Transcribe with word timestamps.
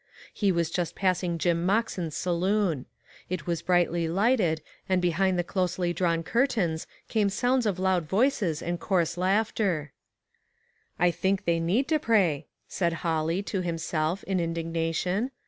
He 0.33 0.51
was 0.51 0.71
just 0.71 0.95
passing 0.95 1.37
Jim 1.37 1.63
Moxen's 1.63 2.17
saloon. 2.17 2.87
It 3.29 3.45
was 3.45 3.61
brightly 3.61 4.07
lighted, 4.07 4.63
and 4.89 4.99
behind 4.99 5.37
the 5.37 5.43
closely 5.43 5.93
drawn 5.93 6.23
cur 6.23 6.47
tains 6.47 6.87
came 7.07 7.29
sounds 7.29 7.67
of 7.67 7.77
loud 7.77 8.05
voices 8.09 8.63
and 8.63 8.79
coarse 8.79 9.15
laughter." 9.15 9.91
I 10.99 11.11
think 11.11 11.45
they 11.45 11.59
need 11.59 11.87
to 11.89 11.99
pray," 11.99 12.47
said 12.67 12.93
Holly, 13.05 13.43
to 13.43 13.61
himself, 13.61 14.23
in 14.23 14.39
indignation. 14.39 15.29